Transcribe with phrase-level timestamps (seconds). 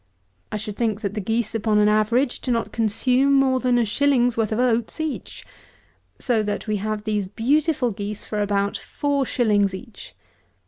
[0.51, 3.85] I should think that the geese, upon an average, do not consume more than a
[3.85, 5.45] shilling's worth of oats each.
[6.17, 10.15] So that we have these beautiful geese for about four shillings each.